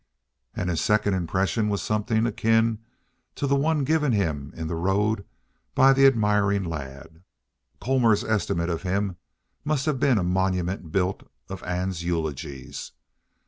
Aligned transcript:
And 0.55 0.71
his 0.71 0.81
second 0.81 1.13
impression 1.13 1.69
was 1.69 1.79
something 1.83 2.25
akin 2.25 2.79
to 3.35 3.45
the 3.45 3.55
one 3.55 3.83
given 3.83 4.13
him 4.13 4.51
in 4.57 4.65
the 4.67 4.73
road 4.73 5.23
by 5.75 5.93
the 5.93 6.07
admiring 6.07 6.63
lad. 6.63 7.21
Colmor's 7.79 8.23
estimate 8.23 8.71
of 8.71 8.81
him 8.81 9.15
must 9.63 9.85
have 9.85 9.99
been 9.99 10.17
a 10.17 10.23
monument 10.23 10.91
built 10.91 11.29
of 11.49 11.61
Ann's 11.61 12.03
eulogies. 12.03 12.93